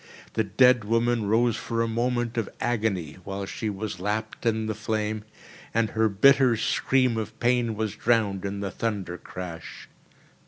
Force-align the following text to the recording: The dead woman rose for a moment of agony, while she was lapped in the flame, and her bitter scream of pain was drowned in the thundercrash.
The 0.33 0.43
dead 0.43 0.83
woman 0.83 1.27
rose 1.27 1.55
for 1.57 1.83
a 1.83 1.87
moment 1.87 2.35
of 2.35 2.49
agony, 2.59 3.17
while 3.23 3.45
she 3.45 3.69
was 3.69 3.99
lapped 3.99 4.47
in 4.47 4.65
the 4.65 4.73
flame, 4.73 5.23
and 5.75 5.91
her 5.91 6.09
bitter 6.09 6.57
scream 6.57 7.17
of 7.17 7.39
pain 7.39 7.75
was 7.75 7.95
drowned 7.95 8.43
in 8.43 8.61
the 8.61 8.71
thundercrash. 8.71 9.87